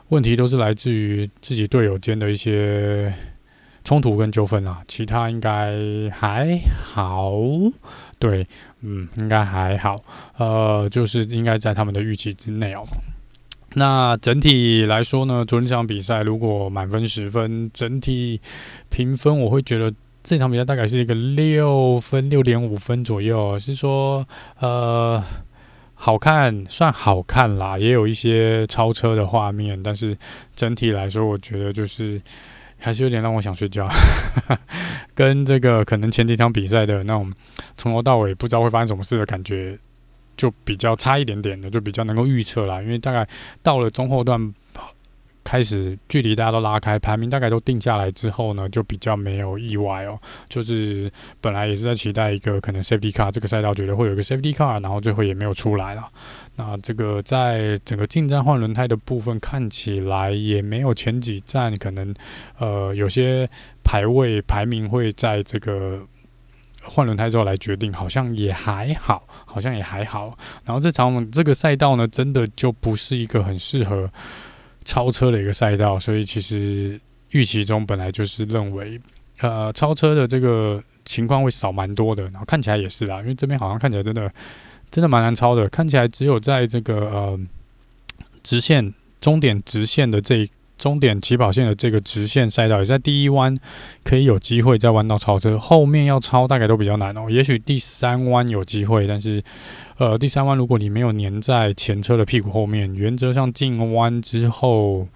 [0.09, 3.15] 问题都是来自于自己队友间的一些。
[3.85, 5.75] 冲突跟纠纷啊，其他应该
[6.11, 7.35] 还好，
[8.19, 8.47] 对，
[8.81, 10.01] 嗯，应该还好，
[10.39, 12.83] 呃，就是应该在他们的预期之内哦。
[13.75, 18.41] 那整体来说呢，昨天这场比赛如果满分十分，整体
[18.89, 19.93] 评分我会觉得
[20.23, 24.27] 这场比赛大概是一个六分，六点五分左右，是说
[24.61, 25.23] 呃，
[25.93, 30.17] 好看，算好看啦，也有一些超车的画面，但是
[30.57, 32.19] 整体来说，我觉得就是。
[32.85, 33.89] 还是有点让我想睡觉，
[35.17, 37.33] 跟这个可能前几场比赛的那种
[37.77, 39.79] 从头到尾不知道会发生什么事的感觉，
[40.37, 42.83] 就比较差一点点的，就比较能够预测啦。
[42.83, 43.27] 因为大概
[43.63, 44.55] 到了中后段。
[45.45, 50.19] 开始距离大家都拉开，排名大概都定下来之后呢，就比较没有意外哦。
[50.49, 56.09] 就是本来也是在期待一个可能 Safety Car 这个赛道，觉得会有一个 Safety Car，然后最后也没有出来了。
[56.57, 62.15] 那这个在整个进站换轮胎的部分看起来也没有前几站可能
[62.59, 63.49] 呃有些
[63.83, 66.01] 排位排名会在这个
[66.83, 70.37] 换轮胎之后来决定，好像也还好，好像也还好。
[70.65, 74.11] 然后这场这个赛道呢，真的就不是一个很适合。
[74.85, 79.01] 超车的一个赛道，所以其实预期中本来就是认为，
[79.41, 82.23] 呃，超车的这个情况会少蛮多的。
[82.25, 84.33] 然后看起来也是啦，因为这边好像看起来真的
[84.91, 87.41] 真的蛮难超的，看起来只有在这个呃
[88.43, 90.51] 直线终点直线的这一。
[90.77, 93.57] 终点起跑线的这个直线赛道，也在第一弯
[94.03, 97.27] 可以有机会在弯道超车，后面要超大概都比较难哦。
[97.29, 99.43] 也许第三弯有机会，但是，
[99.99, 105.07] 呃，第三弯如果你没有粘在前车的屁股后面，原则上进弯之后。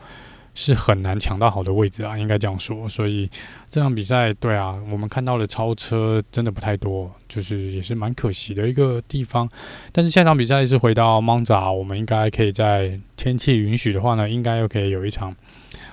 [0.60, 2.88] 是很难抢到好的位置啊，应该这样说。
[2.88, 3.30] 所以
[3.70, 9.48] 这场比赛，对啊，我们看到的超车真的不太多，就是也是蛮可惜的一个地方。
[9.92, 15.32] 但是下场比赛是回到 Monza，我们应该可以在天气允许的话呢，应该又可以有一场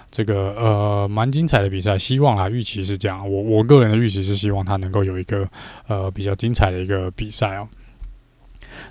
[0.10, 1.96] 这个呃蛮精彩的比赛。
[2.00, 3.32] 希望啊，预期是这样。
[3.32, 5.48] 我我个人的预期是希望他能够有一个
[5.86, 7.68] 呃比较精彩的一个比赛哦。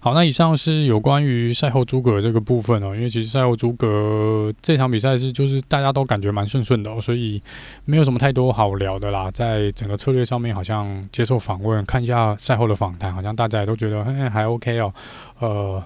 [0.04, 7.42] 好，那以上是有关于赛后诸葛这个部分哦，因为其实赛后诸葛这场比赛是就是大家都感觉蛮顺顺的哦，所以
[7.86, 9.30] 没有什么太多好聊的啦。
[9.30, 14.92] 在整个策略上面，好像接受访问，看一下赛后的访谈，好像大家也都觉得嘿还 OK 哦，
[15.38, 15.82] 呃，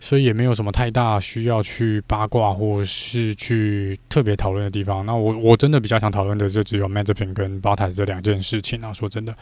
[0.00, 5.04] 所以也没有什么太大需要去八卦或是去特别讨论的地方。
[5.04, 9.36] 那我我真的比较想讨论的就只有 Mazepin 跟 Bottas 这两件事情啊，说真的。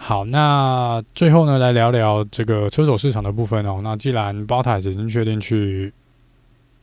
[0.00, 3.80] 好，那最后呢，来聊聊这个车手市场的部分哦。
[3.82, 5.92] 那既然 b o t a s 已经确定去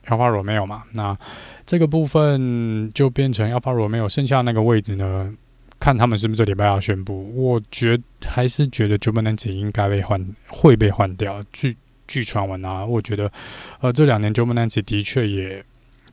[0.04, 1.16] Alfa Romeo 嘛，那
[1.64, 5.34] 这个部分就变成 Alfa Romeo 剩下那个位置呢，
[5.80, 7.32] 看他们是不是这礼拜要宣布。
[7.34, 11.42] 我觉还是觉得 Giovinazzi 应该被换，会被换掉。
[11.50, 11.74] 据
[12.06, 13.32] 据传闻啊，我觉得
[13.80, 15.64] 呃这两年 Giovinazzi 的确也。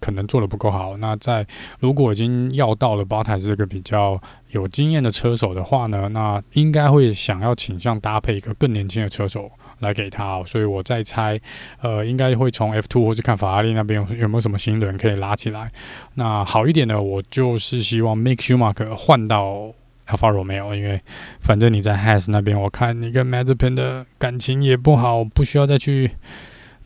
[0.03, 0.97] 可能做得不够好。
[0.97, 1.47] 那在
[1.79, 10.43] 如果已经要到了 b o t t a 这个比较有经验的车手的话呢，那应该会想要倾向搭配一个更年轻的车手来给他。
[10.43, 11.39] 所以我在猜，
[11.79, 15.71] 呃，应该会从 F2 或者看法拉利那边有有没有什么新人可以拉起来。
[16.15, 19.71] 那好一点的，我就是希望 Mick Schumacher 换到
[20.07, 20.99] Alfa Romeo，因为
[21.39, 26.11] 反正你在 Has 那边，我看你跟 Mazepin 的感情也不好，不需要再去。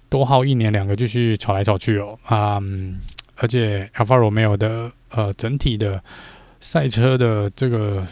[0.09, 2.99] 多耗一年两个继续吵来吵去哦，嗯，
[3.35, 6.03] 而且 Alfa Romeo 的呃整体的
[6.59, 8.05] 赛车的这个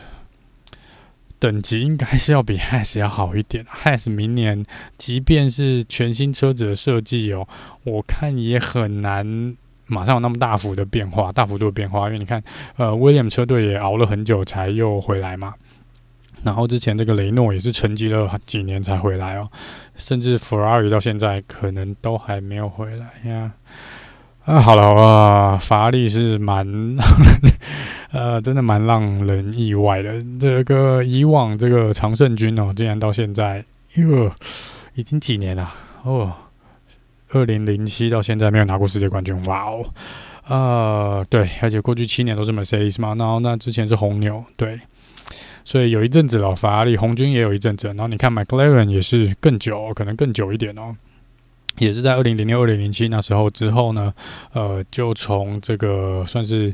[1.39, 3.65] 等级应该是要比 Has 要好一点。
[3.83, 4.65] Has 明年
[4.97, 7.47] 即便是全新车子的设计哦，
[7.83, 9.55] 我看也很难
[9.87, 12.43] 马上有那么大幅的变化，大幅度的变化，因为你看，
[12.77, 15.53] 呃，William 车队也熬了很久才又回来嘛。
[16.45, 19.49] 然后之前这个雷诺也是沉寂了几年才回来哦，
[19.97, 23.51] 甚至 Ferrari 到现在可能都还没有回来呀。
[24.45, 26.63] 啊，好了啊，法拉利是蛮，
[28.13, 30.23] 呃，真的蛮让人意外的。
[30.39, 33.65] 这个以往这个常胜军哦，竟然到现在，
[33.95, 34.31] 哟，
[34.93, 35.73] 已经几年了
[36.03, 36.31] 哦，
[37.31, 39.83] 二零零七到现在没有拿过世界冠军，哇哦，
[40.47, 44.79] 呃，对，而且过去七年都是 Mercedes 嘛，然后那之前是红牛，对。
[45.65, 50.95] 所以有一阵子了，法拉利红军也有一阵子，然后你看 McLaren 也是更久，可能更久一点哦，
[51.79, 54.13] 也是在二零零六、二零零七那时候之后呢，
[54.53, 56.71] 呃，就从这个算是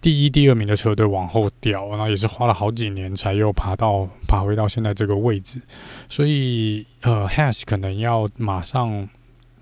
[0.00, 5.60] 第一、第二名的车队往后掉，然后也是花了好几年才又爬到爬回到现在这个位置，
[6.08, 9.06] 所以呃，Has 可能要马上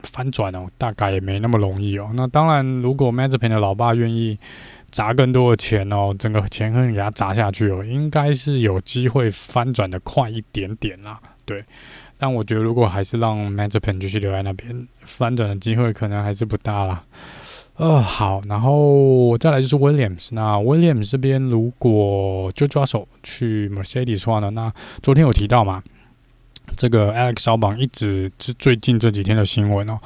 [0.05, 2.13] 翻转哦，大概也没那么容易哦。
[2.15, 4.39] 那当然，如果 Mazepin 的老爸愿意。
[4.91, 11.21] 砸更多的钱哦，整个钱可以给他砸下去哦，应该是有机会翻转的快一点点啦。
[11.45, 11.65] 对，
[12.19, 17.05] 但我觉得如果还是让 Mazepin 继续留在那边，翻转的机会可能还是不大啦。
[17.77, 24.73] 呃，好，然后再来就是 Williams，那 Williams 这边如果就抓手去 Mercedes 的话呢，那
[25.03, 25.83] 昨天有提到嘛，
[26.77, 29.99] 这个 Alex 小榜一直是最近这几天的新闻哦。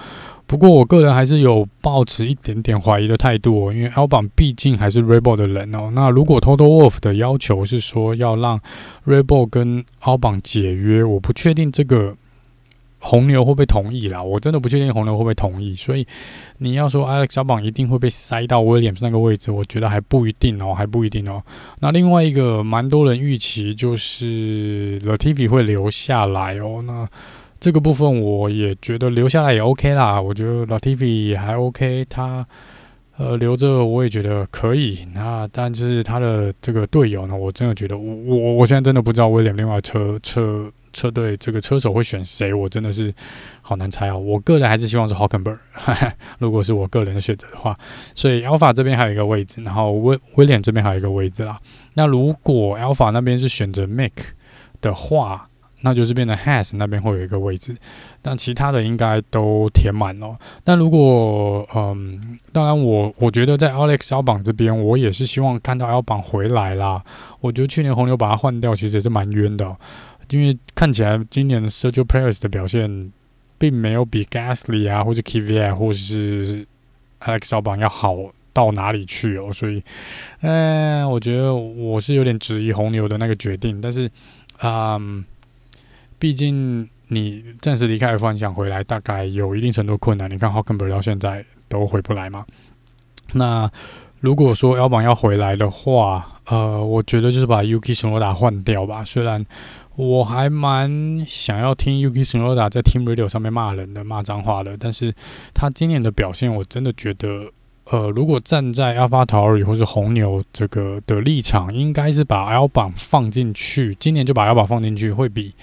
[0.46, 5.90] 不过，我个人还是有抱持一点点怀疑的态度哦，因为 Albon 毕竟还是 r e b o 的人哦。
[5.94, 8.60] 那如果 Toto Wolff 的要求是说要让
[9.04, 12.14] r e b o 跟 Albon 解约，我不确定这个
[13.00, 14.22] 红牛会不会同意啦。
[14.22, 15.74] 我真的不确定红牛会不会同意。
[15.74, 16.06] 所以
[16.58, 21.42] 你要说 Alex Albon 一定会被塞到 Williams 那个位置，我觉得还不一定哦，还不一定哦。
[21.80, 26.82] 那另外一个蛮多人预期就是 Latifi 会留下来哦。
[26.86, 27.08] 那
[27.64, 32.46] 这个部分我也觉得留下来也 OK 啦，我觉得 Latifi 还 OK，他
[33.16, 34.98] 呃留着我也觉得可以。
[35.14, 43.10] 那但是他的这个队友呢，我真的觉得我我我现在真的不知道威廉另外车车车队这个车手会选谁，我真的是
[43.62, 44.14] 好难猜啊。
[44.14, 45.58] 我个人还是希望是 Hulkenberg，
[46.38, 47.74] 如果是我个人的选择的话。
[48.14, 51.56] 所以 Alpha 这边还有一个位置，然后威威廉这边还有一个位置啦。
[51.94, 54.12] 那如果 Alpha 那边是选择 Mick
[54.82, 55.48] 的话。
[55.84, 57.76] 那就是变成 has 那边会有一个位置，
[58.22, 60.34] 但其他的应该都填满了。
[60.64, 67.04] 但如果嗯，当然我我觉得在 Alex L 板这边，我也是希望看到 Albon 回来啦。
[67.40, 69.76] 我觉得去年红牛把它换掉，其实也是蛮冤的，
[70.30, 73.12] 因为看起来今年的 Sergio Perez 的表现
[73.58, 76.66] 并没有比 Gasly 啊，或是 Kvy 或是
[77.20, 78.16] Alex L 板要好
[78.54, 79.52] 到哪里去哦。
[79.52, 79.82] 所以，
[80.40, 84.10] 嗯，我觉得我是有点质疑红牛的那个决定，但是，
[84.62, 85.22] 嗯。
[86.18, 90.30] 毕竟你暂时离开 F1 想回来，大概有一定程度困难。
[90.30, 92.44] 你看 Hulkenberg 到现在都回不来嘛。
[93.32, 93.70] 那
[94.20, 99.04] 如果说 L 榜要回来的话，呃，我觉得就是把 Yuki Tsunoda 换掉吧。
[99.04, 99.44] 虽然
[99.96, 105.14] 我还蛮想要听 Yuki Tsunoda 在 Team Radio 上面骂人的、骂脏话的，但是
[105.52, 107.50] 他今年的表现，我真的觉得，
[107.90, 115.54] 呃，如果站在 AlphaTauri 或是红牛这个的立场，应该是把 L 榜放进去，今年就把 L 榜放进去，会比。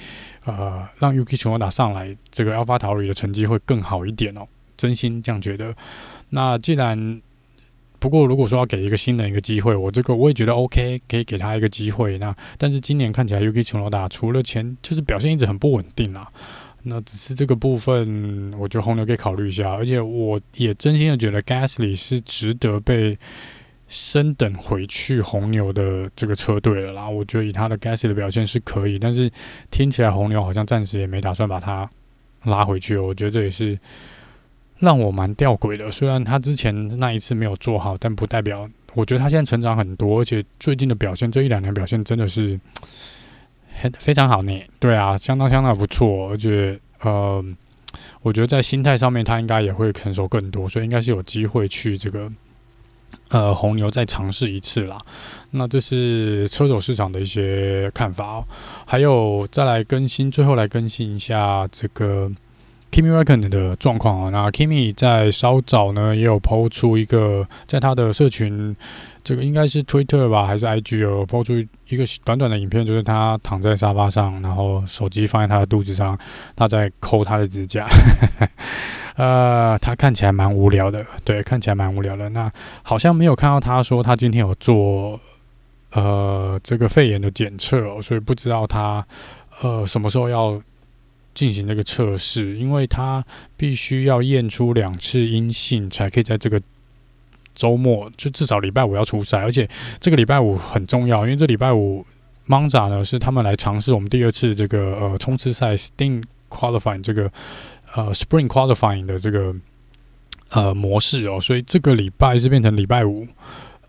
[0.45, 5.75] 呃，让 Yuki Tsunoda 上来，这个 AlphaTauri 的成绩会更好一点哦，真心这样觉得。
[6.29, 7.21] 那既然
[7.99, 12.17] 不过，如果说要给一个新人一个机会，我这个我也觉得 OK，可以给他一个机会。
[12.17, 16.27] 那但是今年看起来 Yuki Tsunoda 除了前就是表现一直很不稳定啊，
[16.83, 19.71] 那只是这个部分，我觉得红牛可以考虑一下。
[19.71, 23.17] 而且我也真心的觉得 Gasly 是值得被。
[23.93, 29.29] 升等回去红牛的这个车队了啦，我觉得以他的 Gasly 的表现是可以，但是
[29.69, 31.89] 听起来红牛好像暂时也没打算把他
[32.45, 33.77] 拉回去，我觉得这也是
[34.79, 35.91] 让我蛮吊诡的。
[35.91, 42.57] 虽然他之前那一次没有做好，但不代表我觉得他现在成长很多，而且最近的表现这一两年表现真的是
[43.81, 44.57] 很非常好呢。
[44.79, 47.43] 对啊，相当相当不错，而且呃，
[48.21, 52.31] 我觉得在心态上面他应该也会成熟更多，所以应该是有机会去这个。
[53.31, 55.01] 呃，红牛再尝试一次啦。
[55.51, 58.45] 那这是车手市场的一些看法哦。
[58.85, 62.29] 还有再来更新，最后来更新一下这个
[62.91, 64.29] Kimi Reckon 的状况啊。
[64.29, 68.75] 那 Kimi 在稍早呢也有抛出一个，在他的社群，
[69.23, 71.53] 这个应该是 Twitter 吧，还是 IG 哦，抛出
[71.87, 76.17] 一个短短的影片，就是他躺在沙发上，然后手机放在他的肚子上，
[76.55, 77.87] 他在抠他的指甲。
[79.17, 82.29] 呃，他看起来蛮无聊的，对，看起来蛮无聊的。
[82.29, 82.49] 那
[82.81, 85.19] 好像没有看到他说他今天有做
[85.91, 89.05] 呃这个肺炎的检测哦，所以不知道他
[89.61, 90.59] 呃什么时候要
[91.33, 93.25] 进行这个测试，因为他
[93.57, 96.61] 必须要验出两次阴性才可以在这个
[97.53, 99.69] 周末，就至少礼拜五要出赛，而且
[99.99, 102.05] 这个礼拜五很重要，因为这礼拜五。
[102.47, 107.31] Monza 呢是他们来尝试我们第二次这个呃冲刺赛 Steam Qualifying 这个
[107.93, 109.55] 呃 Spring Qualifying 的这个
[110.49, 113.25] 呃模式哦，所以这个礼拜是变成礼拜五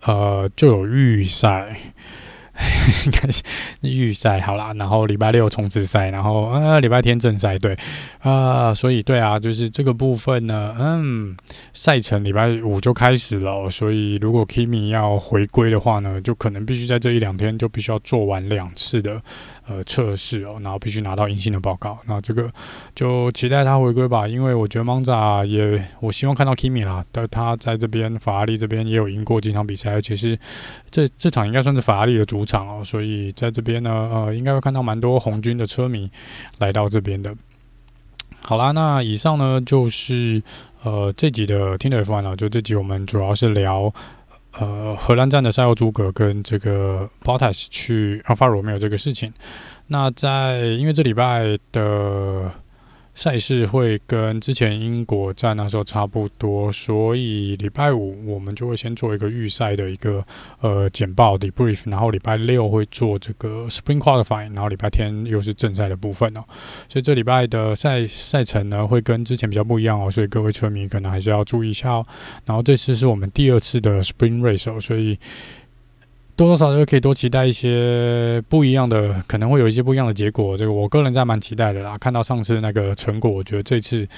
[0.03, 1.77] 呃就有预赛。
[3.07, 3.43] 应该是
[3.83, 7.77] 预赛好啦，然后礼拜六冲刺赛，然后呃礼拜天正赛，对
[8.21, 11.37] 啊、所以对啊，就是这个部分呢，嗯，
[11.73, 19.21] 赛程礼拜五就开始了，所以如果 Kimi 要回归的话呢，就可能必须在这一两天就必须要做完两次的
[19.67, 22.51] 呃测试哦，然后必须拿到阴性的报告，那这个
[22.95, 30.39] 就期待他回归吧，因为我觉得 Monza 也，我希望看到 Kimi 啦，但他在这边法拉利这边也有赢过几场比赛，而且是
[30.91, 36.11] 这这场应该算是法拉利的主场哦，所以在这边呢，呃，应该会看到蛮多红军的车迷
[36.59, 37.35] 来到这边的。
[38.41, 40.43] 好啦，那以上呢就是
[40.83, 43.93] 呃这集的听的 F1 呢，就这集我们主要是聊
[44.59, 49.33] 呃荷兰站的赛后诸葛跟这个 Bottas 去 Alfa Romeo 这个事情。
[49.87, 52.51] 那在因为这礼拜的。
[53.15, 60.25] 赛事会跟之前英国站那时候差不多，所以礼拜五我们就会先做一个预赛的一个
[60.61, 66.43] 呃简报 debrief，然后礼拜六会做这个 Spring Qualifying，然后礼拜天又是正赛的部分哦。
[66.89, 72.07] 所以这礼拜的赛赛程呢会跟之前比较不一样哦，所以各位车迷可能还是要注意一下哦。
[72.47, 75.19] 然后这次是我们第二次的 Spring Race 哦，所以。
[76.35, 80.57] 多多少少可以多期待一些不一样的，可能会有一些不一样的结果。
[80.57, 81.97] 这个我个人在蛮期待的啦。
[81.99, 84.09] 看到上次那个成果，我觉得这次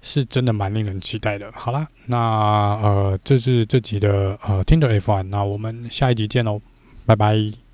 [0.00, 1.50] 是真的蛮令人期待的。
[1.52, 6.60] 好啦，那呃，这是这集的呃 Tinder F1，那我们下一集见喽，
[7.04, 7.67] 拜拜。